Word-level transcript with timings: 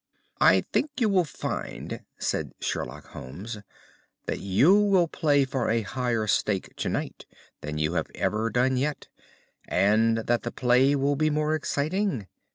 "I 0.39 0.61
think 0.73 0.89
you 0.99 1.09
will 1.09 1.25
find," 1.25 2.03
said 2.17 2.55
Sherlock 2.59 3.09
Holmes, 3.09 3.59
"that 4.25 4.39
you 4.39 4.73
will 4.79 5.07
play 5.07 5.45
for 5.45 5.69
a 5.69 5.83
higher 5.83 6.25
stake 6.25 6.75
to 6.77 6.89
night 6.89 7.27
than 7.61 7.77
you 7.77 7.93
have 7.93 8.09
ever 8.15 8.49
done 8.49 8.77
yet, 8.77 9.09
and 9.67 10.17
that 10.17 10.41
the 10.41 10.51
play 10.51 10.95
will 10.95 11.15
be 11.15 11.29
more 11.29 11.53
exciting. 11.53 12.25